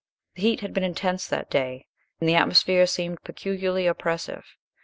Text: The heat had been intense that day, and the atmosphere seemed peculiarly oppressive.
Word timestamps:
The 0.33 0.41
heat 0.41 0.61
had 0.61 0.73
been 0.73 0.83
intense 0.83 1.27
that 1.27 1.51
day, 1.51 1.85
and 2.19 2.27
the 2.27 2.33
atmosphere 2.33 2.87
seemed 2.87 3.21
peculiarly 3.21 3.85
oppressive. 3.85 4.55